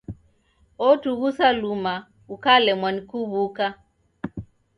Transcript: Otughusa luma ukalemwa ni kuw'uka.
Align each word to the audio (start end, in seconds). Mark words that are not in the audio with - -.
Otughusa 0.87 1.47
luma 1.61 1.93
ukalemwa 2.35 2.89
ni 2.95 3.01
kuw'uka. 3.09 3.67